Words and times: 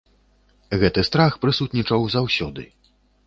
Гэты 0.83 1.03
страх 1.09 1.37
прысутнічаў 1.45 2.09
заўсёды. 2.17 2.63